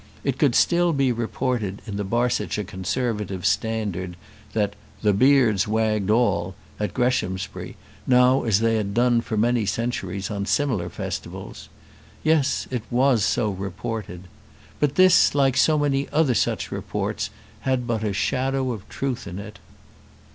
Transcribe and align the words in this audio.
It 0.23 0.39
could 0.39 0.55
still 0.55 0.93
be 0.93 1.11
reported 1.11 1.83
in 1.85 1.95
the 1.95 2.03
Barsetshire 2.03 2.63
Conservative 2.63 3.45
Standard 3.45 4.17
that 4.53 4.75
"The 5.03 5.13
beards 5.13 5.67
wagged 5.67 6.09
all" 6.09 6.55
at 6.79 6.95
Greshamsbury, 6.95 7.77
now 8.07 8.41
as 8.41 8.61
they 8.61 8.77
had 8.77 8.95
done 8.95 9.21
for 9.21 9.37
many 9.37 9.67
centuries 9.67 10.31
on 10.31 10.47
similar 10.47 10.89
festivals. 10.89 11.69
Yes; 12.23 12.67
it 12.71 12.81
was 12.89 13.23
so 13.23 13.51
reported. 13.51 14.23
But 14.79 14.95
this, 14.95 15.35
like 15.35 15.55
so 15.55 15.77
many 15.77 16.09
other 16.09 16.33
such 16.33 16.71
reports, 16.71 17.29
had 17.59 17.85
but 17.85 18.03
a 18.03 18.11
shadow 18.11 18.71
of 18.71 18.89
truth 18.89 19.27
in 19.27 19.37
it. 19.37 19.59